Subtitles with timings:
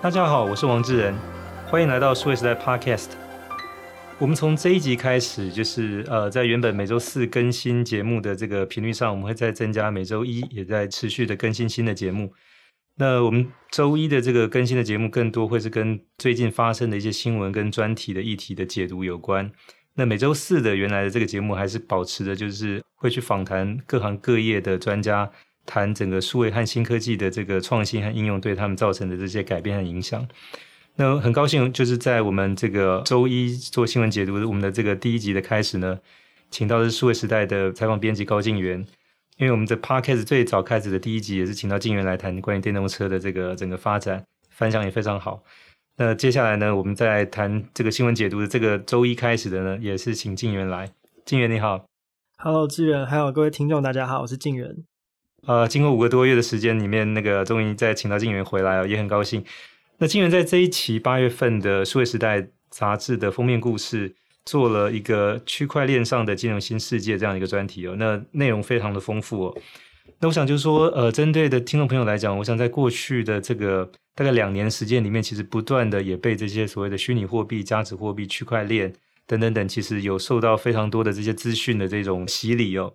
[0.00, 1.12] 大家好，我是王志仁，
[1.66, 3.08] 欢迎来到数位时代 Podcast。
[4.20, 12.32] 我们从这一集开始，就是呃，在原本每周四更新节目的这个频率上，我们会再增加每周一，也在持续的更新新的节目。
[12.94, 19.50] 那我们周一的这个更新的节目，更多会是跟最近发生的一些新闻跟专题的议题的解读有关。
[19.94, 25.28] 那每周四的原来的这个节目，还是保持着就是会去访谈各行各业的专家，
[25.68, 30.26] 谈整个数位和新科技的这个创新和应用对他们造成的这些改变和影响。
[30.96, 35.98] 那很高兴，就是在我们这个周一做新闻解读，我们的这个第一集的开始呢，
[36.50, 38.84] 请到的是数位时代的采访编辑高静源。
[39.36, 45.44] 因为我们的 Podcast 最早开始的第一集也是请到静原来谈关于电动车的这个整个发展，反响也非常好。
[45.98, 50.90] 那接下来呢，我们再谈这个新闻解读的这个周一开始的呢，也是请静原来。
[51.24, 51.84] 静原你好
[52.38, 54.74] ，Hello，志远，还有各位听众，大家好，我是静原。
[55.46, 59.44] 呃，经过五个多月的时间里面，那个终于再请到静原回来了，也很高兴。
[59.98, 67.96] 那静原在这一期八月份的数位时代杂志的封面故事，做了一个区块链上的金融新世界这样一个专题哦。
[67.98, 69.58] 那内容非常的丰富哦。
[70.20, 78.92] 那我想就是说，呃，针对的听众朋友来讲，我想在过去的这个大概两年时间里面，其实不断的也被这些所谓的虚拟货币、加值货币、区块链
[79.26, 82.92] 等等等，其实有受到非常多的这些资讯的这种洗礼哦。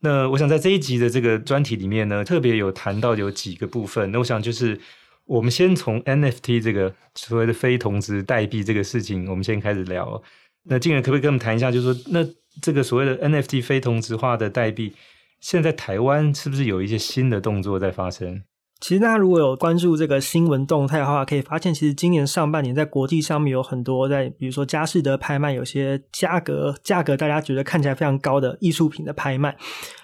[0.00, 4.10] 那我想在这一集的这个专题里面呢，特别有谈到有几个部分。
[4.12, 4.80] 那我想就是。
[5.26, 10.20] 我们先从 NFT 这个所谓的非同质代币这个事情，我们先开始聊。
[10.64, 12.26] 那静仁可不可以跟我们谈一下，就是说，那
[12.60, 14.92] 这个所谓的 NFT 非同质化的代币，
[15.38, 18.42] 现在台湾是不是有一些新的动作在发生？
[18.80, 29.54] 其实大家如果有关注这个新闻动态的话，可以发现，其实今年上半年在国际上面有很多在，比如说佳士得拍卖，有些价格价格大家觉得看起来非常高的艺术品的拍卖。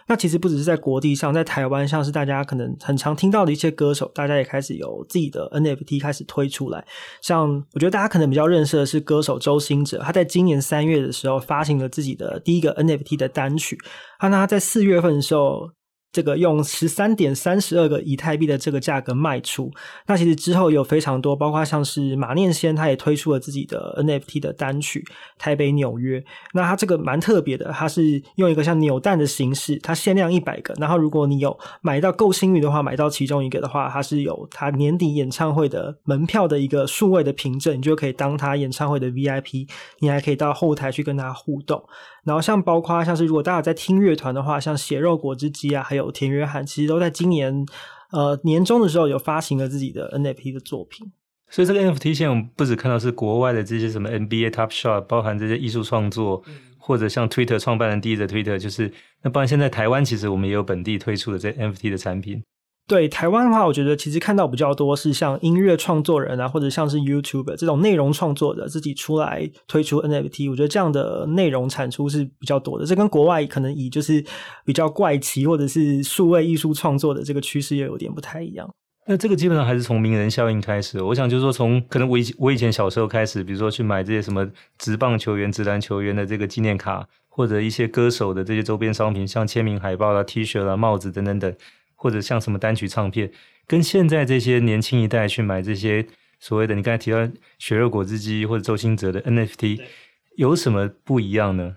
[0.09, 6.87] 那其实不只是在国际上，在台湾，像是大家可能很常听到的一些歌手，大家也开始有自己的 NFT 开始推出来。
[7.23, 13.79] 像我觉得大家可能比较认识的是歌手周兴哲，他在今年三月的时候发行了自己的第一个 NFT 的单曲。
[14.21, 15.71] 那他在四月份的时候。
[16.17, 19.71] 这个用十三点三十二个以太币的这个价格卖出，
[20.07, 25.05] 那其实之后有非常多，包括像是马念先，他也推出了自己的 NFT 的单曲
[25.37, 26.19] 《台北纽约》。
[26.55, 30.73] 那它这个蛮特别的，它是用一个像扭蛋的形式，它限量一百个。
[30.79, 41.85] 然后如果你有买到够幸运的话，买到其中一个的话，它是有它年底演唱会的门票的一个数位的凭证，你就可以当他演唱会的 VIP，你还可以到后台去跟他互动。
[42.27, 47.65] 然后像包括像是如果大家在听乐团的话，像血肉果汁机啊，还有田约翰，其实都在今年
[48.11, 51.13] 呃年中的时候有发行了自己的 NFT 的作品。
[51.49, 58.93] 所以这个 NFT 现在我们不只看到是国外的这些什么 NBA Top Shot，包含这些艺术创作，嗯、或者像 Twitter 创办人第一的 Twitter，就是
[59.23, 62.43] 那不然现在台湾其实我们也有本地推出的这 NFT 的产品。
[62.89, 72.87] 对台湾的话，我觉得其实看到比较多是像音乐创作人啊，或者像是 YouTube 这种内容创作者自己出来推出 NFT，我觉得这样的内容产出是比较多的。
[72.87, 74.25] 这跟国外可能以就是
[74.65, 78.73] 比较怪奇或者是数位艺术创作的这个趋势也有点不太一样。
[79.09, 81.03] 那这个基本上还是从名人效应开始。
[81.03, 84.49] 我想就是说，从可能我以我以前小时候开始，比如说去买这些什么
[84.79, 91.53] 职棒球员、职篮球员的这个纪念卡，或者一些歌手的这些周边商品，像签名海报啦、T 恤啦、帽子等等等。
[91.97, 93.33] 或者像什么单曲唱片，
[93.67, 96.07] 跟现在这些年轻一代去买这些
[96.39, 99.81] 所谓的你刚才提到血肉果汁机或者周兴哲的 NFT，
[100.37, 101.77] 有什么不一样呢？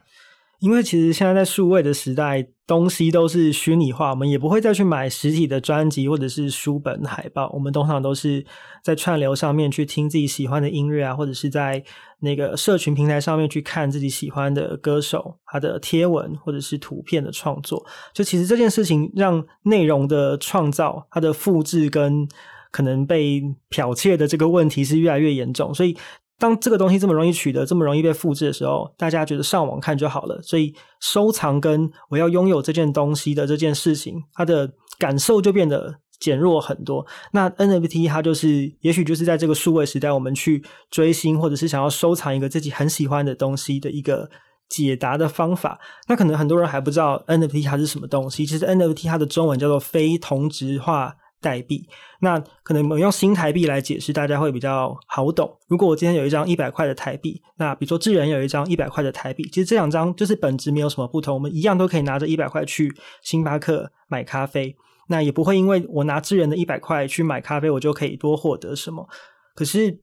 [0.59, 7.50] 因为其实现在在数位的时代，东西都是虚拟化，我们也不会再去买实体的专辑或者是书本海报。
[7.53, 8.46] 我们通常都是
[8.84, 11.81] 在串流上面去听自己喜欢的音乐啊，或者是在
[12.22, 17.85] 那个社群平台上面去看自己喜欢的歌手他的贴文或者是图片的创作。
[18.13, 22.28] 就其实这件事情让内容的创造、它的复制跟
[22.72, 25.97] 可能被剽窃的这个问题是越来越严重，所以。
[26.41, 37.06] 当这个东西这么容易取得，这么容易被复制的时候，大家觉得上网看就好了，所以收藏跟我要拥有这件东西的这件事情，它的感受就变得减弱很多。
[37.31, 44.29] 那 NFT 它就是，也许就是在这个数位时代，我们去追星或者是想要收藏一个自己很喜欢的东西的一个
[44.67, 45.79] 解答的方法。
[46.08, 51.88] 那可能很多人还不知道 NFT 它是什么东西，其实 NFT 它的中文叫做非同质化代币，
[52.20, 55.49] 那可能我们用新台币来解释，大家会比较好懂。
[55.70, 64.76] 如果我今天有一张一百块的台币，那比如说智人有一张一百块的台币，其实这两张就是本质没有什么不同，我们一样都可以拿着一百块去星巴克买咖啡，
[65.09, 69.08] 那也不会因为我拿志仁的一百块去买咖啡，我就可以多获得什么。
[69.56, 70.00] 可是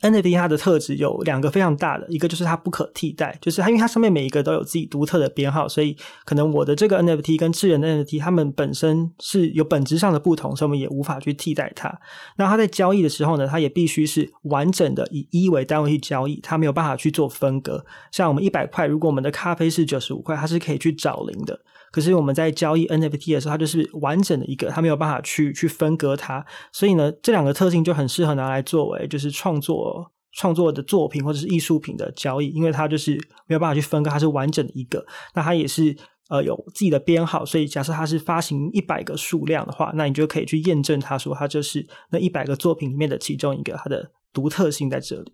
[0.00, 11.92] NFT 它的特质有两个非常大的，一个就是它不可替代，就是它因为它上面每一个都有自己独特的编号，所以可能我的这个 NFT 跟智人的 NFT 它们本身是有本质上的不同，所以我们也无法去替代它。
[12.38, 17.84] 那它在交易的时候呢，它也必须是完整的以一为单位去交易，它没有办法去做分割。
[18.10, 21.60] 像我们一百块，如果我们的咖啡是九十五块，它是可以去找零的。
[21.94, 26.44] 可是我们在交易 NFT 的时候，它就是完整的一个，它没有办法去去分割它。
[26.72, 33.12] 所以呢，这两个特性就很适合拿来作为就是创作创作的作品或者是艺术品的交易，因为它就是
[33.46, 35.06] 没有办法去分割，它是完整的一个。
[35.36, 35.96] 那它也是
[36.30, 45.32] 呃有自己的编号，所以假设它是发行一百个数量的话，那你就可以去验证它说它就是那一百个作品里面的其中一个，它的独特性在这里。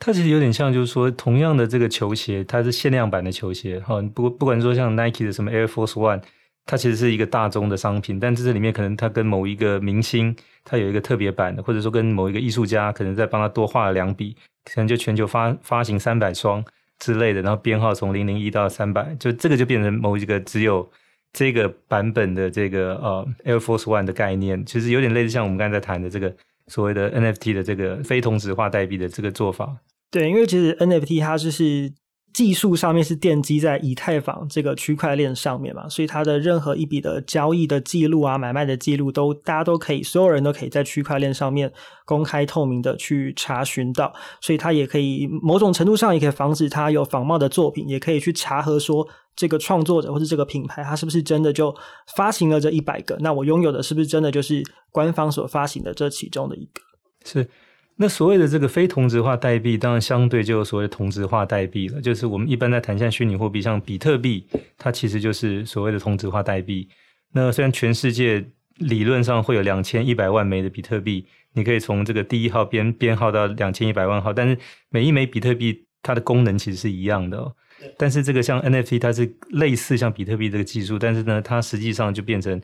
[0.00, 6.20] 它其实有点像，就是说，同样的这个球鞋，它是限量版的球鞋，哈，不不管说像 Nike 的什么 Air Force One，
[6.66, 16.62] 它其实是一个大宗的商品，但是这里面可能它跟某一个明星，它有一个特别版的，或者说跟某一个艺术家，可能再帮他多画了两笔，可能就全球发发行三百双
[16.98, 20.86] 之类的，然后编号从零零一到三百，就这个就变成某一个只有
[21.32, 26.34] 这个版本的这个呃 Air Force One 的概念，其实有点类似像我们刚才在谈的这个。
[26.66, 29.78] 所谓的 NFT 的这个非同质化代币的这个做法，
[30.10, 31.92] 对，因为其实 NFT 它就是
[32.34, 41.72] 技术上面是奠基在以太坊这个区块链上面嘛，所以它的任何一笔的交易的记录啊、买卖的记录都大家都可以，所有人都可以在区块链上面
[42.04, 49.08] 公开透明的去查询到，所以它也可以某种程度上也可以防止它有仿冒的作品，也可以去查核说。
[49.36, 51.74] 这个创作者或是这个品牌，它是不是真的就
[52.14, 53.16] 发行了这一百个？
[53.18, 56.80] 那我拥有的是不是真的就是官方所发行的这其中的一个？
[57.24, 57.50] 是。
[57.96, 62.00] 那所谓的这个非同质化代币，当然相对就有所谓的同质化代币了。
[62.00, 64.46] 就是我们一般在谈像虚拟货币，像比特币，
[64.76, 66.88] 它其实就是所谓的同质化代币。
[67.32, 68.44] 那虽然全世界
[68.78, 74.58] 理论上会有两千一百万枚的比特币，你可以从这个第一号编编号到两千一百万号，但是
[74.90, 77.54] 每一枚比特币它的功能其实是一样的哦。
[77.96, 82.60] 但是这个像 NFT，它是类似像比特币这个技术，但是呢，它实际上就变成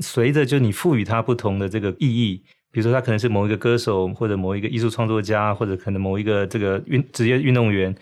[0.00, 7.94] 随着就你赋予它不同的这个意义，比如说他可能是某一个歌手，或者某一个艺术创作家，或者可能某一个这个运职业运动员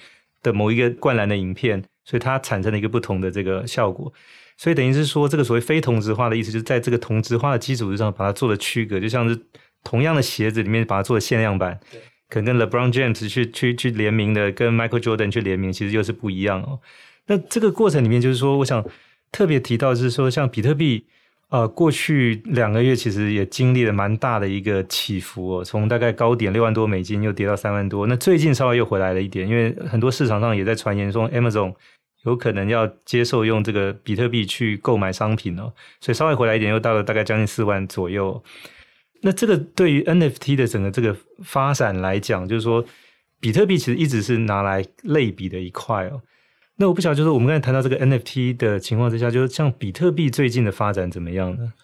[0.43, 4.11] 的某一个灌篮的影片，所以它产生了一个不同的这个效果。
[4.56, 9.38] 所以等于是说，这个所谓非同质化的意思，就是在这个同质化的基础之上把它做了区隔，就像是
[9.82, 11.78] 同样的鞋子里面把它做了限量版。
[12.28, 16.78] 可能跟 LeBron James 去去去联名的，跟 Michael Jordan 去联名，其实又是不一样哦。
[17.26, 18.84] 那这个过程里面，就是说，我想
[19.32, 21.06] 特别提到，就是说，像比特币，
[21.50, 28.06] 呃，过去两个月其实也经历了蛮大的一个起伏哦，从大概高点六万多美金，又跌到三万多。
[28.06, 31.75] 那最近稍微又回来了一点，因为很多市场上也在传言说，Amazon
[32.25, 38.41] 有可能要接受用这个比特币去购买商品哦，所以稍微回来一点，又到了大概将近四万左右。
[39.23, 42.85] 那这个对于 NFT 的整个这个发展来讲，就是说，
[43.41, 46.23] 比特币其实一直是拿来类比的一块哦。
[46.81, 51.75] 那我不晓得，就是我们刚才谈到这个 NFT 的情况之下，就是像比特币最近的发展怎么样呢？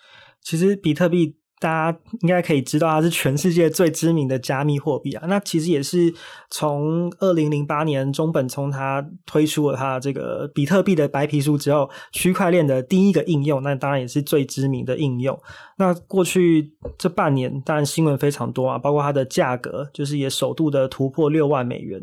[0.43, 1.37] 其实比特币。
[1.58, 5.24] 大家应该可以知道，它是全世界最知名的加密货币啊。
[5.26, 6.12] 那其实也是
[6.50, 15.38] 从二零零八年中本聪他推出了他这个比特币的白皮书之后，区块链的第一个应用，那当然也是最知名的应用。
[15.78, 22.00] 那过去这半年，当然新闻非常多啊，包括它的价格，就是也首度的突破六万美元。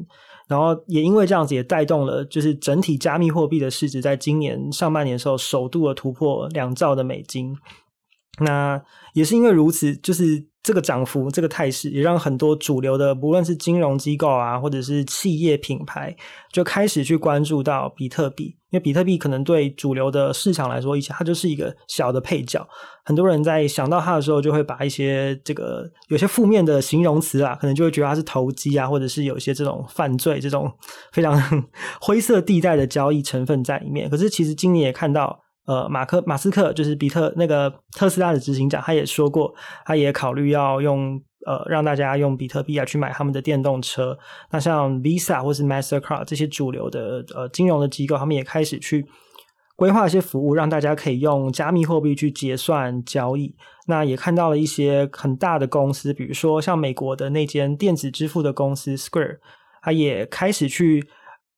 [0.47, 7.55] 然后也因为这样子，也带动了就是整体加密货币的市值，在今年上半年的时候，首度的突破两兆的美金。
[8.39, 8.81] 那
[9.13, 16.15] 也是因为如此，就是这个涨幅、这个态势，也让很多主流的，不论是金融机构啊，或者是企业品牌，
[16.51, 18.55] 就开始去关注到比特币。
[18.72, 22.67] 因为比特币可能对主流的市场来说，以前它就是一个小的配角。
[23.05, 30.72] 很多人在想到它的时候，就会把一些这个有些负面的形容词啊，可能就会觉得它是投机啊，或者是有一些这种犯罪、这种
[31.12, 31.39] 非常
[32.01, 34.10] 灰色地带的交易成分在里面。
[34.10, 35.42] 可是其实今年也看到。
[35.65, 39.53] 呃，马克马斯克就是比特那个特斯拉的执行长，他也说过，
[39.86, 44.17] 他也考虑要用呃让大家用比特币啊去买他们的电动车。
[44.51, 49.05] 那像 Visa 或是 Mastercard 这些主流的呃金融的机构，他们也开始去
[49.77, 53.55] 规划一些服务，让大家可以用加密货币去结算交易。
[53.88, 59.38] 那也看到了一些很大的公司，比如说像美国的那间电子支付的公司 Square，
[59.82, 61.08] 他也开始去。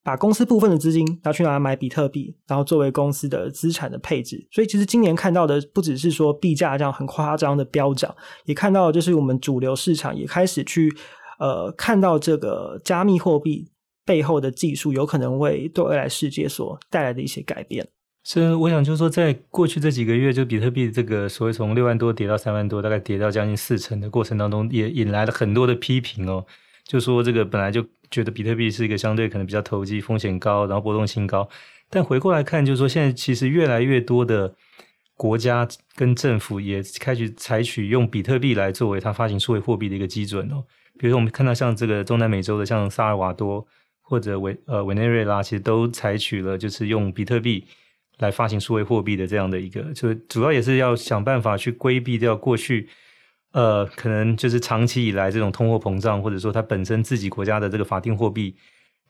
[0.05, 4.47] 把公司部分的资金拿去拿来买比特币，然后作为公司的资产的配置。
[4.51, 10.93] 所以其实今年看到的不只是说币价这样很夸张的飙涨，也看到就是我们主流市场也开始去
[11.39, 13.71] 呃看到这个加密货币
[14.05, 17.87] 背后的技术有可能会对未来世界所带来的一些改变。
[18.23, 26.43] 是，我想就是说，在过去这几个月，就比特币这个所谓从六万多跌到三万多，大概跌到将近四成的过程当中，也引来了很多的批评哦。
[26.85, 27.85] 就说这个本来就
[28.15, 31.49] 觉得比特币是一个相对可能比较投机、风险高，然后波动性高。
[31.89, 34.55] 但回过来看，就是说现在其实越来越多的
[35.17, 40.63] 国家跟政府也开始采取用比特币来作为它发行数位货币的一个基准哦。
[40.97, 43.67] 比如说我们看到像这个中南美洲的，像萨尔瓦多
[44.01, 47.65] 或者委呃委内瑞拉，其实都采取了就是用比特币
[48.19, 52.87] 来发行数位货币的这样的一个，就主要也是要想办法去规避掉过去。
[53.55, 58.53] 呃，可能就是长期以来这种通货膨胀，或者说它本身自己国家的这个法定货币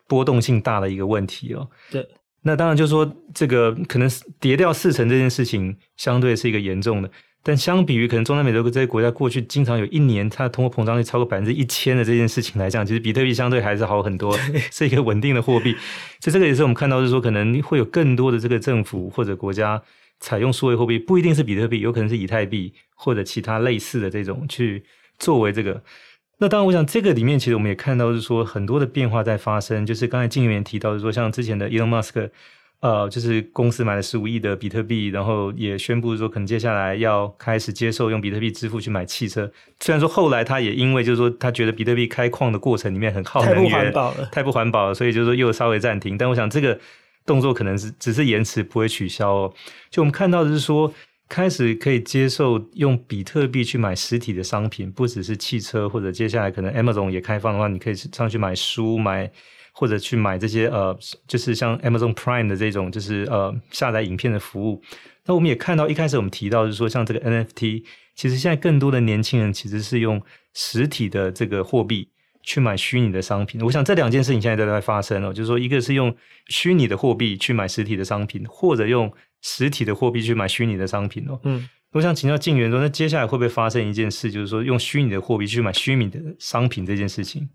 [0.07, 1.67] 波动性大的一个问题哦。
[1.89, 2.07] 对，
[2.43, 4.07] 那当然就是说这个可能
[4.39, 7.09] 跌掉四成这件事情，相对是一个严重的。
[7.41, 14.37] 但相比于可能中南美洲这些国家过去经常有一年它的通货膨胀率超过百分之一千的这件事情来讲，其实比特币相对还是好很多，
[14.71, 15.71] 是一个稳定的货币。
[16.19, 19.81] 所以这个也是我们看到，就是说可能会有更多的这个政府或者国家。
[20.25, 24.83] 采用数位货币不一定是比特币，有可能是以太币或者其他类似的这种去
[25.19, 25.79] 作为这个。
[26.39, 29.85] 那当然，我想这个里面其实我们也看到是说很多的变化在发生。
[29.85, 32.27] 就是刚才经理人提到的说，像之前的 Elon Musk，
[32.79, 39.51] 呃，就是公司买了十五亿的比特币，然后也宣布说可能接下来要开始接受用比特币支付去买汽车。
[39.79, 46.17] 虽然说后来他也因为就是说他觉得比特币开矿的过程里面很耗能源，太不环保了，太不环保了，所以就是说又稍微暂停。
[46.17, 46.79] 但我想这个。
[47.25, 49.53] 动作可能是只是延迟，不会取消哦。
[49.89, 50.93] 就我们看到的是说，
[51.27, 59.31] 开始可以接受用比特币去买实体的商品，不只是汽车，或者接下来可能 Amazon 也开放的话，你可以上去买书，买
[59.73, 64.81] 或者去买这些呃，就是像 Amazon Prime 的这种，就是呃下载影片的服务。
[65.25, 67.83] 那我们也看到一开始我们提到就是说，像这个 NFT，
[68.15, 70.21] 其实现在更多的年轻人其实是用
[70.53, 72.09] 实体的这个货币。
[72.45, 76.15] 去买虚拟的商品，我想这两件事情现在都在发生哦，就是说，一个是用
[76.47, 79.11] 虚拟的货币去买实体的商品，或者用
[79.41, 81.39] 实体的货币去买虚拟的商品哦。
[81.43, 87.49] 嗯，我想请教静源说，那接下来会不会发生一件事，就是说用虚拟的货币去买虚拟的商品这件事情？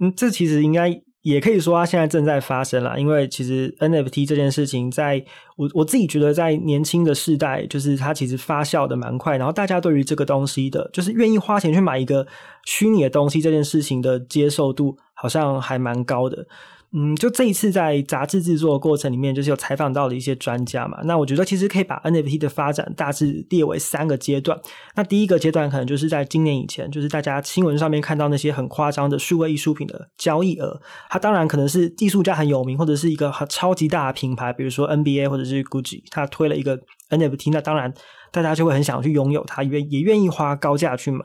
[0.00, 1.00] 嗯，这其实应该。
[1.22, 2.96] 也可以说，它现在正在发生啦。
[2.96, 9.36] 因为其实 NFT 这件事情在，在我我自己觉得，在年轻的世代，就是它其实发酵的蛮快。
[9.36, 12.26] 然后大家对于这个东西的，就是愿意花钱去买一个
[12.64, 16.46] 虚拟的东西这件事情的接受度，好像还蛮高的。
[16.90, 20.98] 嗯，就这一次在杂志制作的过程里面，就是有采访到了一些专家嘛。
[21.04, 24.58] 那我觉得其实可以把 NFT 的发展大致列为三个阶段。
[24.94, 30.80] 那第一个阶段可能就是在今年以前，就是大家新闻上面看到那些很夸张的数位艺术品的交易额。
[31.10, 36.80] 它当然可能是艺术家很有名，或者是一个超级大的品牌，比如说 NBA 或者是 Gucci，他推了一个
[37.10, 37.92] NFT，那当然
[38.32, 41.22] 大家就会很想去拥有它，也也愿意花高价去买。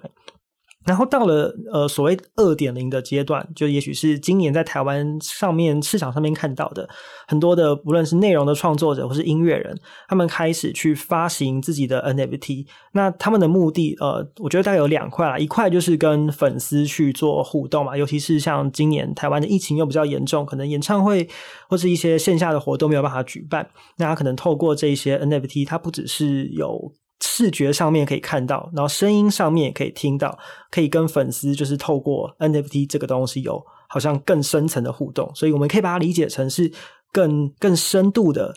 [0.86, 6.88] 然后到了呃所谓二点零的阶段，就也许是今年在台湾上面市场上面看到的
[7.28, 12.68] 很多的，不论是内容的创作者或是音乐人，他们开始去发行自己的 NFT。
[12.92, 21.28] 那他们的目的，呃，我觉得大概有两块啦，一块就是跟粉丝去做互动嘛，尤其是像今年台湾的疫情又比较严重，可能演唱会
[21.70, 26.94] 或是一些线下的活动没有办法举办，那他可能透过这一些 NFT，它不只是有。
[27.26, 30.38] 视觉上面可以看到，然后声音上面也可以听到，
[30.70, 36.70] 可以跟粉丝就是透过 NFT 这个东西有好像更深层的互动，所以我们可以把它理解成是
[37.14, 38.54] 更更深度的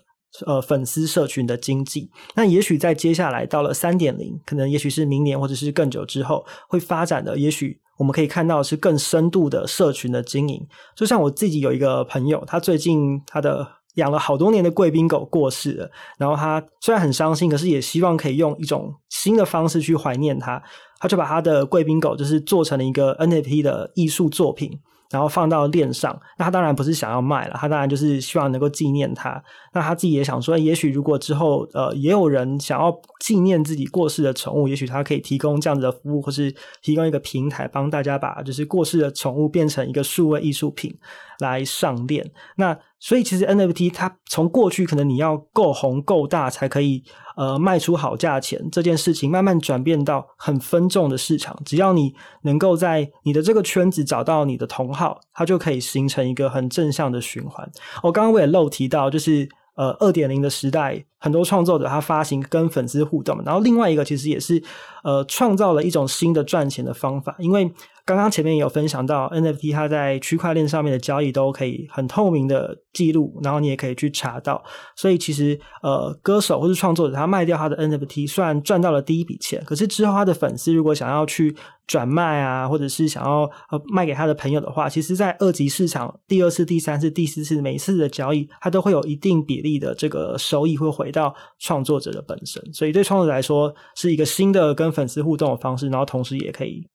[0.46, 2.10] 呃粉丝社群的经济。
[2.34, 10.66] 那也许在接下来到了三点零，可能也许是明年或者是更久之后会发展的，也许我们可以看到是更深度的社群的经营。
[10.96, 13.76] 就像我自己有一个朋友，他最近他的。
[13.96, 20.62] 养了好多年的贵宾狗过世了，然后他虽然很伤心，可是也希望可以用一种新的方式去怀念他。
[20.98, 24.80] 他就把他的贵宾狗就是做成了一个 NFT 的艺术作品。
[25.08, 29.40] 然后放到链上，那他当然不是想要卖了，他当然就是希望能够纪念他。
[29.72, 40.92] 那他自己也想说，也许如果之后呃也有人想要纪念自己过世的宠物，也许他可以提供这样子的服务，或是提供一个平台，帮大家把就是过世的宠物变成一个数位艺术品
[41.38, 42.30] 来上链。
[42.56, 47.04] 那所以其实 NFT 它从过去可能你要够红够大才可以。
[47.36, 51.54] 呃，卖出好价钱这件事情，慢慢转变到很分众的市场。
[51.66, 52.14] 只要你
[52.44, 57.70] 能够在你的这个圈子找到你的同好，它就可以形成一个很正向的循环。
[58.02, 64.62] 我刚刚我也漏提到，就是呃，二点零的时代，很多创作者他发行跟粉丝互动，然后另外一个其实也是
[65.04, 67.70] 呃，创造了一种新的赚钱的方法，因为。
[68.06, 74.62] 刚刚前面有分享到 NFT，它在区块链上面的交易都可以很透明的记录，然后你也可以去查到。
[74.94, 81.56] 所以其实呃，歌手或是创作者他卖掉他的 NFT，虽然赚到了第一笔钱，可是之后他的粉丝如果想要去
[81.88, 92.62] 转卖啊，或者是想要呃卖给他的朋友的话，其实，在二级市场第二次、第三次、第四次每一次的交易，它都会有一定比例的这个收益会回到创作者的本身。
[92.72, 96.86] 所以对创作者来说，是一个新的跟粉丝互动的方式，然后同时也可以。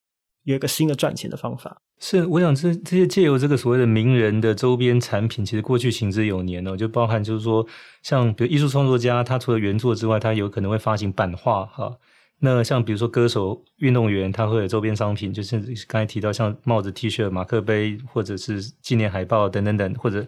[0.44, 1.82] 有一个新的赚钱的方法。
[2.00, 7.66] 是，我想这这些借由这个所谓的名人的周边产品，其实过去行之有年哦，就包含就是说，
[8.02, 11.96] 像比如艺术创作家，他除了原作之外，他有可能会发行版画哈。
[12.40, 20.26] 那像比如说歌手、运动员，他会有周边商品，就是刚才提到像帽子、T 恤、马克杯，或者是纪念海报等等等，或者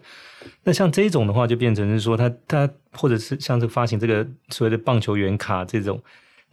[0.62, 6.00] 那像这种的话，就变成是说他他或者是像这个发行这个所谓的棒球员卡这种。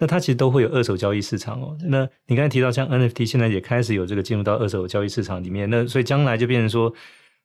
[0.01, 1.77] 那它其实都会有二手交易市场哦。
[1.84, 5.70] 那你刚才提到像 NFT，现在也开始有这个进入到二手交易市场里面。
[5.70, 6.91] 那所以将来就变成说，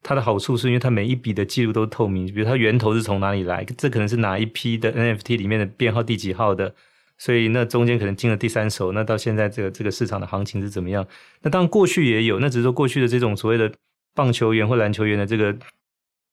[0.03, 6.75] 它的好处是因为它每一笔的记录都透明，比如它源头是从哪里来，这可能是哪一批的 NFT 里面的编号第几号的，
[7.19, 8.93] 所以那中间可能进了第三手。
[8.93, 11.07] 那到现在这个这个市场的行情是怎么样？
[11.43, 13.71] 那当然过去也有，那只是说过去的这种所谓的
[14.15, 15.55] 棒球员或篮球员的这个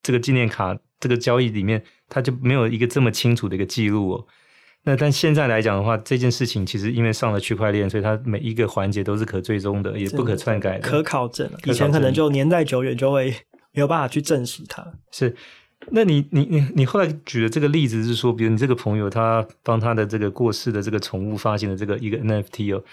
[0.02, 4.26] 这个纪念卡这个交易里面，它就没有一个这么清楚的一个记录哦。
[4.86, 11.50] 那但现在来讲的话，这件事情其实因为上了区块链，所以它每一个环节都是可追踪的，也不可篡改的，可考证。
[11.64, 13.34] 以前可能就年代久远，就会
[13.72, 14.86] 没有办法去证实它。
[15.10, 15.34] 是，
[15.92, 22.84] 那你你你你后来举的这个例子是说，比如你这个朋友他帮他的这个过世的这个宠物发行的这个一个 NFT 哦，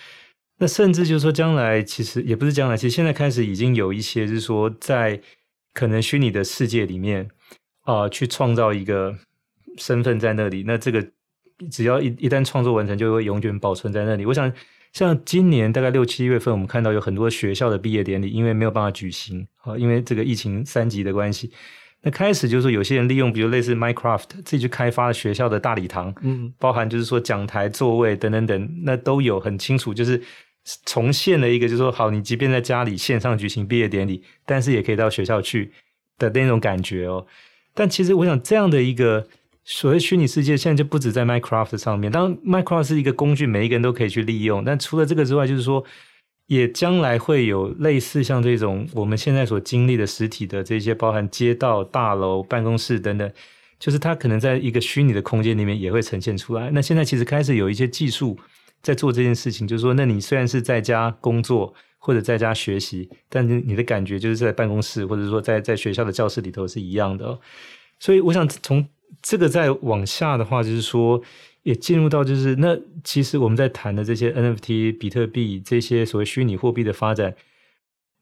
[0.59, 5.21] 那甚至就是说将来其实也不是将来，其实现在开始已经有一些就是说在
[5.75, 7.29] 可能虚拟的世界里面
[7.83, 9.17] 啊、呃，去创造一个
[9.77, 11.05] 身份在那里，那这个。
[11.71, 14.25] 只要一一旦创作完成，就会永远保存在那里。
[14.25, 14.51] 我想，
[14.93, 21.51] 像今年大概六七月份，我们看到有很多学校的毕业典礼，因为没有办法举行，啊，因为这个疫情三级的关系，
[22.03, 30.21] 那开始就是说，有些人利用，比如类似 Minecraft 自己去开发了学校的大礼堂，嗯，包含就是说讲台、座位等等等，那都有很清楚，就是
[30.87, 35.71] 重现了一个，就是说，好，你即便在家里线上举行毕业典礼，但是也可以到学校去
[36.19, 37.27] 的那种感觉哦。
[37.75, 39.27] 但其实我想这样的一个。
[39.65, 42.11] 所谓虚拟世界，现在就不止在 Minecraft 上面。
[42.11, 44.65] 当然，Minecraft 是一个工具，每一个人都可以去利用。
[44.65, 45.85] 但除了这个之外，就是说，
[46.47, 53.31] 也将来会有类似像这种我们现在所经历的实体的这些，包含街道、大楼、办公室等等，
[53.79, 56.71] 就是它可能在一个虚拟的空间里面也会呈现出来。
[56.71, 58.37] 那现在其实开始有一些技术
[58.83, 67.39] 在做这件事情，就是说，那你虽然是在家工作或者在家学习，但是你的感觉就是在办公室或者说在在学校的教室里头是一样的。
[68.01, 68.85] 所以，我想从
[69.23, 71.21] 这个再往下的话，就是说，
[71.63, 77.35] 也进入到就是那其实我们在谈的这些 NFT、比特币这些所谓虚拟货币的发展，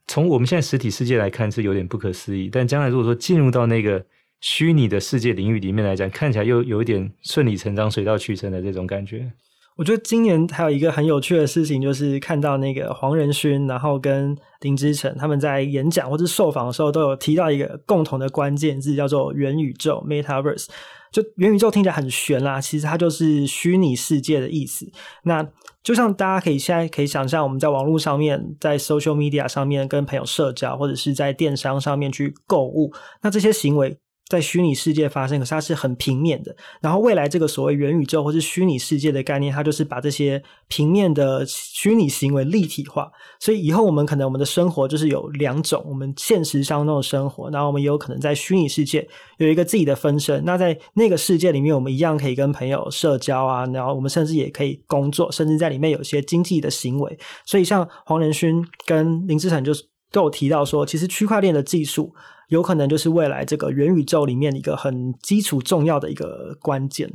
[0.07, 4.05] 从我们现在实体世界来看是有点不可思议，但将来如果说进入到那个
[4.41, 9.31] 虚拟的世界领域里面来讲，看起来又有一点顺理成章、水到渠成的这种感觉。
[9.79, 20.67] 我觉得今年还有一个很有趣的事情，就是看到那个黄仁勋，然后跟林之晨他们在演讲或者受访的时候，都有提到一个共同的关键字，叫做元宇宙 （Metaverse）。
[21.13, 24.85] 就元宇宙听起来很玄啦，其实它就是虚拟世界的意思。
[25.23, 25.49] 那
[25.85, 33.97] 就像大家可以现在可以想象，我们在网络上面，在 social media 上面跟朋友社交，或者是在电商上面去购物，那这些行为。
[34.29, 36.55] 在虚拟世界发生，可是它是很平面的。
[36.81, 43.11] 然后未来这个所谓元宇宙或是虚拟世界的概念，它就是把这些平面的虚拟行为立体化。
[43.41, 50.45] 所以以后我们可能我们的生活就是有两种：我们现实当中的生活，然后我们也有可能在虚拟世界有一个自己的分身。
[50.45, 57.19] 那在那个世界里面，我们一样可以跟朋友社交啊，然后我们甚至也可以工作，甚至在里面有一些经济的行为。
[57.47, 62.15] 所以像黄仁勋跟林志成就是都有提到说，其实区块链的技术。
[62.49, 67.13] 有可能就是未来这个元宇宙里面一个很基础重要的一个关键。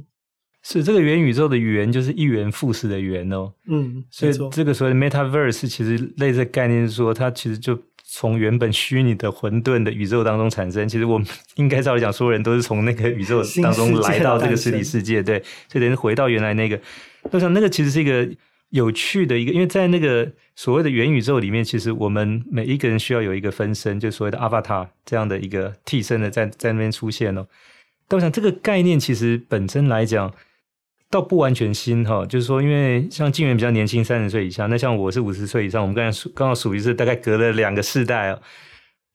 [0.61, 3.51] 是这个元宇宙的元就是一元复始的元哦。
[3.67, 10.87] 嗯，所以这个所谓的 Metaverse 其实类似概念是说，它其实就从原本虚拟的混沌的宇宙当中产生。
[10.87, 11.27] 其实我们
[11.57, 16.79] 应该照理讲，所有人都是从那个宇宙当中来到这个实体世界，对，所以等于回到原来那个。
[17.31, 18.29] 我想那个其实是一个。
[18.73, 27.45] 有趣的一个，因为在那个所谓的元宇宙里面，其实我们每一个人需要有一个分身，就所谓的 avatar 这样的一个替身的在在那边出现哦。
[28.07, 30.33] 但我想这个概念其实本身来讲，
[31.11, 32.25] 倒不完全新哈。
[32.25, 38.41] 就是说，因为像静远比较年轻，三十岁以下，那像我是五十岁以上，我们刚才刚好属于是大概隔了两个世代哦。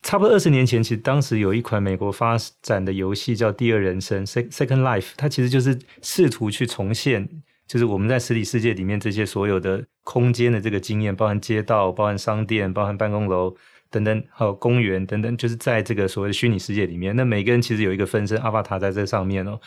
[0.03, 7.29] 差不多二十年前，其实当时有一款美国发展的游戏叫《第二人生》（Second Life），它其实就是试图去重现。
[7.68, 13.54] 就是我们在实体世界里面这些所有的空间的这个经验，包含街道、包含商店、包含办公楼
[13.90, 17.14] 等等，还有公园等等，就是在这个所谓的虚拟世界里面。
[17.14, 19.61] 那每个人其实有一个分身阿巴塔在这上面哦。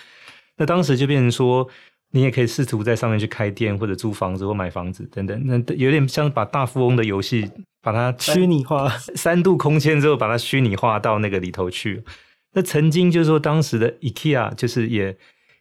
[0.58, 1.68] 那当时就变成说，
[2.10, 5.40] 你也可以试图在上面去开店或者租房子或买房子等等。
[5.46, 7.52] 那有点像把大富翁的游戏
[7.84, 12.04] 把它 虚拟化，三度空间之后把它虚拟化到那个里头去。
[12.54, 15.16] 那曾经就是说，当时的 IKEA 就是也。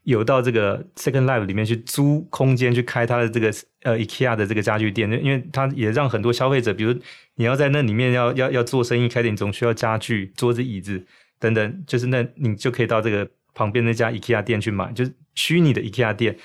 [0.04, 6.94] 有到这个 Second Life 里面去租空间去开他的这个呃 IKEA 的这个家具店，因为他也让很多消费者，比如
[7.36, 11.04] 你要在那里面要要要做生意开店，总需要家具、桌子、椅子
[11.38, 16.36] 等等，就是那你就可以到这个旁边那家 IKEA 店去买，就是虚拟的 IKEA 店。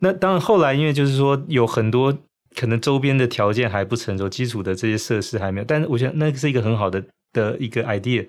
[0.00, 2.16] 那当然后来因为就是说有很多
[2.56, 8.26] 可能周边的条件还不成熟，基础的这些设施还没有，但是我觉得那是一个很好的的一个 idea。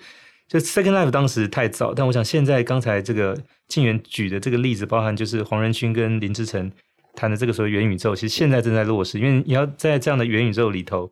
[0.49, 6.71] 就 Second Life 当时太早，但我想现在刚才这个静远举的这个例子，包含就是黄仁勋跟林志成
[7.15, 9.19] 谈的这个所谓元宇宙，其实现在正在落实。
[9.19, 11.11] 因为你要在这样的元宇宙里头，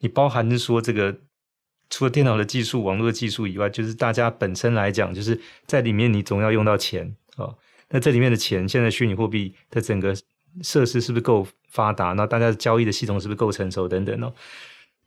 [0.00, 1.16] 你包含是说这个
[1.88, 7.54] 除了电脑的技术、网络的技术以外，就是大家本身来讲，就是在里面你总要用到钱啊、
[7.88, 10.14] 那这里面的钱，现在虚拟货币的整个
[10.62, 12.12] 设施是不是够发达？
[12.12, 14.30] 那大家的交易的系统是不是够成熟等等哦？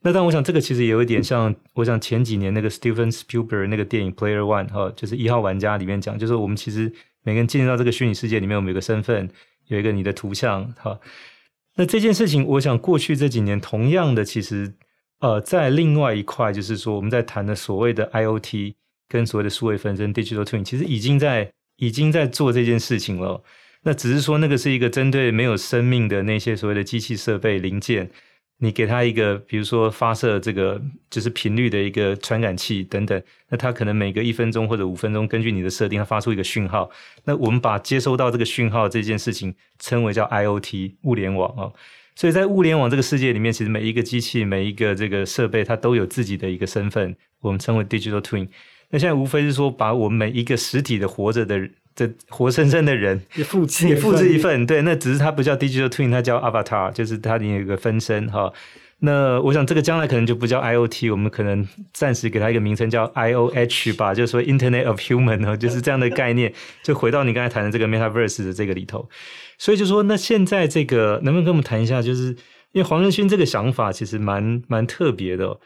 [0.02, 9.28] 那但我想这个其实也有一点像，我想前几年那个 Steven Spielberg 那个电影 Player One 哈，就是一号玩家里面讲，就是我们其实每个人进入到这个虚拟世界里面，我们有个身份，
[9.68, 11.00] 有一个你的图像哈。
[11.76, 14.72] 那这件事情，我想过去这几年同样的，其实
[15.20, 18.76] 呃，在另外一块就是说我们在谈的所谓的 IoT
[19.10, 23.44] 跟所谓的数位分身 Digital Twin，其实已经在已经在做这件事情了。
[23.82, 28.12] 那只是说那个是一个针对没有生命的那些所谓的机器设备零件。
[28.60, 36.90] 你给他一个，比如说发射这个就是频率的一个传感器等等，那它可能每隔一分钟或者五分钟，根据你的设定，它发出一个讯号。
[37.26, 41.72] 那我们把接收到这个讯号这件事情称为叫 IoT 物联网啊。
[42.16, 48.48] 所以在物联网这个世界里面，其实每一个机器、每一个这个设备，它都有自己的一个身份，我们称为 Digital Twin。
[48.90, 52.16] 那现在无非是说，把我们每一个实体的活着的人。
[52.16, 58.54] 这活生生的人也复制也复制一份，对，那只是它不叫 digital twin，它叫 avatar，就是它里面有一个分身哈。
[59.00, 69.08] 那我想这个将来可能就不叫 IoT，我们可能暂时给它一个名称叫 IOH 吧，就是说 Internet of Human 哦，就是这样的概念，就回到你刚才谈的这个 Metaverse 的这个里头。
[69.60, 72.02] 所以就说，那现在这个能不能跟我们谈一下？
[72.02, 72.30] 就是
[72.72, 75.60] 因为黄仁勋这个想法其实蛮蛮特别的哦。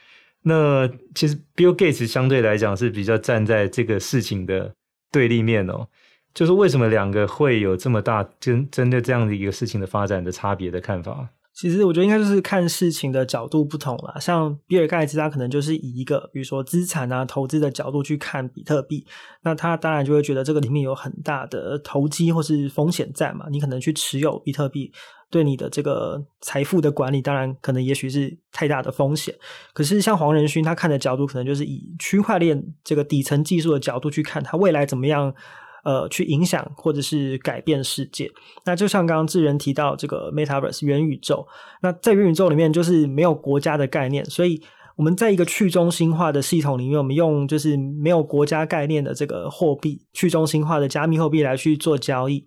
[0.44, 4.74] 那其实 Bill Gates 相对来讲是比较站在这个事情的
[5.12, 5.88] 对立面哦。
[6.34, 11.30] 就是为什么两个会有这么大针针对这样的一个事情的发展的差别的看法？
[11.54, 14.17] 其实我觉得应该就是看事情的角度不同啦。
[14.20, 19.06] 像比尔盖茨，他可能就是以一个比如说资产啊、投资的角度去看比特币，
[19.44, 23.46] 那他当然就会觉得这个里面有很大的投机或是风险在嘛。
[23.52, 24.91] 你可能去持有比特币，
[25.30, 29.36] 对你的这个财富的管理，当然可能也许是太大的风险。
[29.74, 35.36] 可是像黄仁勋他看的角度，可能就是以区块链这个底层技术的角度去看，他未来怎么样。
[35.84, 38.30] 呃，去影响或者是改变世界。
[38.65, 41.46] 那就像刚刚智仁提到这个 Metaverse 元宇宙，
[41.82, 44.62] 那在元宇宙里面就是没有国家的概念，所以
[44.96, 52.46] 我们在一个去中心化的系统里面，我们用就是没有国家概念的这个货币，去中心化的加密货币来去做交易。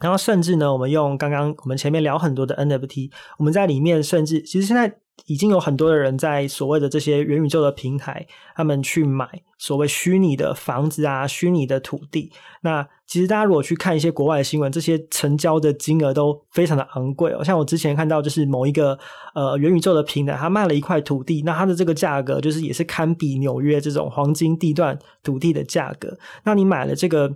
[0.00, 5.01] 然后甚至呢，我们用刚刚我们前面聊很多的 NFT，我们在里面甚至其实现在。
[5.26, 12.32] 已经有很多的人在所谓的这些元宇宙的平台，他们去买所谓虚拟的房子啊、虚拟的土地。
[12.62, 17.44] 那其实大家如果去看一些国外的新闻，这些成交的金额都非常的昂贵哦。
[17.44, 18.98] 像我之前看到，就是某一个
[19.34, 26.18] 呃元宇宙的平台，他卖了一块土地，那它的这个价格就是也是堪比纽约这种黄金地段土地的价格。
[26.44, 27.32] 那你买了这个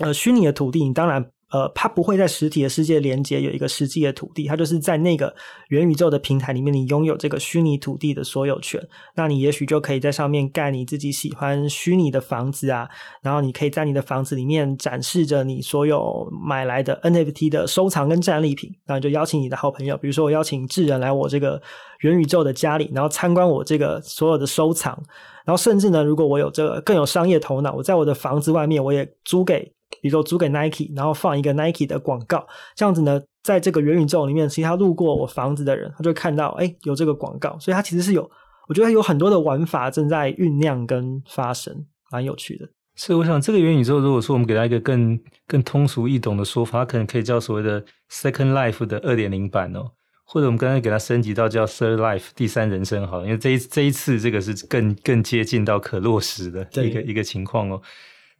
[0.00, 1.30] 呃虚拟的土地，你当然。
[1.52, 5.34] 呃，它不会在实体的世界连接有一个实际的土地，它就是在那个
[5.68, 8.82] 元宇宙的平台里面，你拥有这个虚拟土地的所有权。
[9.14, 12.88] 那你也许就可以在上面盖你自己喜欢虚拟的房子啊，
[13.22, 18.74] 然后你可以在你的房子里面展示着你所有买来的 NFT 的收藏跟战利品。
[18.86, 21.60] 然后就邀请你的好朋友，比如说我邀请智人来我这个
[22.00, 24.98] 元宇宙的家里，然后参观我这个所有的收藏。
[25.44, 29.70] 然后甚至呢，如果我有这个更有商业头脑，我在我的房子外面我也租给。
[30.00, 38.28] 比如说租给 Nike，然后放一个 Nike 的广告，这样子呢，在这个元宇宙里面，其实他路过我房子的人，他就会看到，哎，有这个广告，所以它其实是有，
[38.68, 42.68] 我觉得有很多的玩法正在酝酿跟发生，蛮有趣的。
[42.94, 49.92] 所以我想，这个元宇宙，如果说我们给它一个更更通俗易懂的说法，它可能可以叫所谓的 Second Life 的二点零版哦，
[50.24, 57.80] 或者我们刚才给它升级到叫 Third Life 第三人生好了，因为这一这一次这个是更更接近到可落实的一个一个情况哦。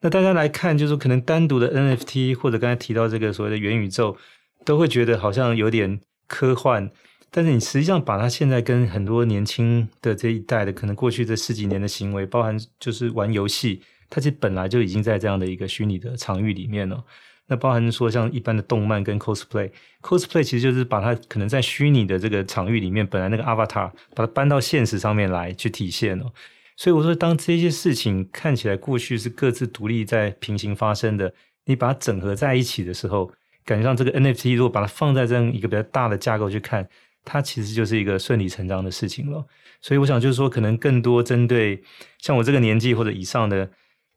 [0.03, 4.17] 那大家来看，就是可能单独的 NFT 或者刚才提到这个所谓的元宇宙，
[4.65, 6.91] 都会觉得好像有点科幻。
[7.31, 17.03] 但是你实际上把它现在跟很多年轻的这一代的，可能过去这十几年的行为，包含就是玩游戏，它其实本来就已经在这样的一个虚拟的场域里面了。
[17.47, 26.33] 那包含说像一般的动漫跟 cosplay，cosplay 其实就是把它可能在虚拟的这个场域里面，本来那个 avatar 把它搬到现实上面来去体现哦。
[26.77, 31.33] 所以我说，当这些事情看起来过去是各自独立在平行发生的，
[31.67, 33.31] 你把它整合在一起的时候，
[33.65, 36.89] 感觉上这个 NFT 如果把它放在这样一个比较大的架构去看，
[37.25, 39.45] 它其实就是一个顺理成章的事情了。
[39.81, 41.83] 所以我想就是说，可能更多针对
[42.19, 43.69] 像我这个年纪或者以上的，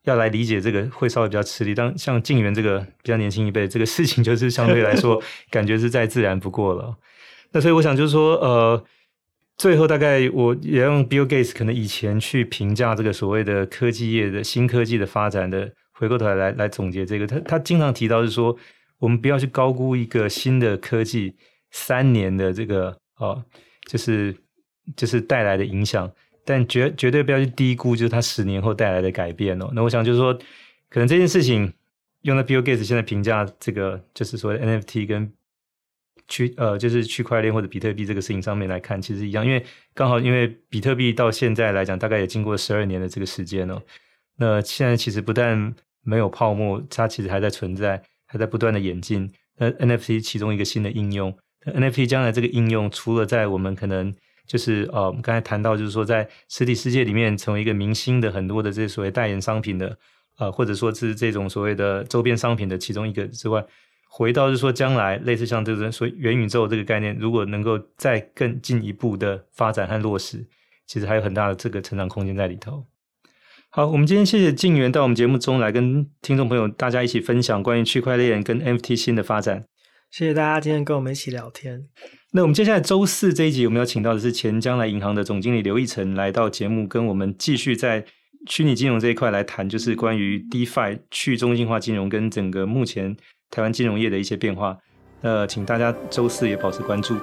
[0.05, 1.75] 要来理解这个会稍微比较吃力。
[1.75, 6.95] 当像静原这个比较年轻一辈，这个事情就是相对来说 感觉是再自然不过了。
[7.51, 8.83] 那所以我想就是说，呃，
[9.57, 15.71] 最后大概我也用 Bill Gates 可能以前去评价这个所谓的科技业的新科技的发展的。
[15.97, 18.53] 回过头来来来总结这个，他他经常提到是说，
[18.99, 21.33] 我们不要去高估一个新的科技
[21.71, 23.41] 三年的这个哦，
[23.87, 24.35] 就是
[24.97, 26.11] 就是带来的影响，
[26.43, 29.71] 但绝绝对不要去低估就是它十年后带来的改变哦。
[29.73, 30.33] 那我想就是说，
[30.89, 31.71] 可能这件事情
[32.23, 35.31] 用在 Bill Gates 现在评价这个就是所谓的 NFT 跟
[36.27, 43.81] 区呃就是区块链或者比特币这个事情上面来看，其实一样，因为刚好因为比特币到现在来讲，大概也经过十二年的这个时间哦。
[44.37, 49.31] 那现在其实不但没有泡沫，它其实还在存在，还在不断的演进。
[49.57, 51.33] 那 NFT 其中一个新的应用
[51.65, 54.13] ，NFT 将来这个应用，除了在我们可能
[54.45, 59.97] 就是呃，我们刚才谈到，就是说在实体世界里面成为一个明星的很多的这些所谓代言商品的，
[60.37, 63.65] 呃，或者说是这种所谓的周边商品的其中一个之外，
[64.17, 70.47] 回到就是说将来类似像这种所谓元宇宙这个概念，如果能够再更进一步的发展和落实，
[70.87, 72.85] 其实还有很大的这个成长空间在里头。
[73.71, 79.65] 好，我们今天谢谢静原到我们节目中来跟听众朋友大家一起分享关于区块链跟 NFT 新的发展。
[80.09, 81.83] 谢谢大家今天跟我们一起聊天。
[82.31, 88.05] 那我们接下来周四这一集，我们要请到的是前将来银行的总经理刘义成来到节目，跟我们继续在
[88.49, 93.17] 虚拟金融这一块来谈，就是关于 DeFi 去中心化金融跟整个目前
[93.55, 94.77] 台湾金融业的一些变化。
[95.21, 97.15] 呃，请大家周四也保持关注。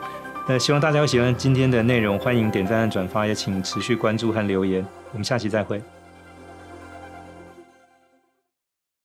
[0.48, 4.84] 那希望大家会喜欢今天的内容，欢迎点赞转发，也请持续关注和留言。
[5.12, 5.78] 我们下期再会。